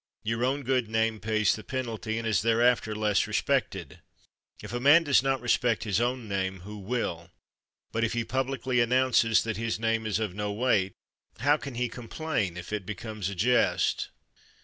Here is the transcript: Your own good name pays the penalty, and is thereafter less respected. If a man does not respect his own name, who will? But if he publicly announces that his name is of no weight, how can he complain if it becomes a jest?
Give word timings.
Your 0.23 0.43
own 0.43 0.63
good 0.63 0.89
name 0.89 1.19
pays 1.19 1.55
the 1.55 1.63
penalty, 1.63 2.17
and 2.17 2.27
is 2.27 2.41
thereafter 2.41 2.95
less 2.95 3.27
respected. 3.27 4.01
If 4.63 4.73
a 4.73 4.79
man 4.79 5.03
does 5.03 5.21
not 5.21 5.41
respect 5.41 5.83
his 5.83 6.01
own 6.01 6.27
name, 6.27 6.61
who 6.61 6.79
will? 6.79 7.29
But 7.91 8.03
if 8.03 8.13
he 8.13 8.23
publicly 8.23 8.79
announces 8.79 9.43
that 9.43 9.57
his 9.57 9.79
name 9.79 10.07
is 10.07 10.17
of 10.17 10.33
no 10.33 10.51
weight, 10.51 10.93
how 11.41 11.57
can 11.57 11.75
he 11.75 11.87
complain 11.87 12.57
if 12.57 12.73
it 12.73 12.83
becomes 12.83 13.29
a 13.29 13.35
jest? 13.35 14.09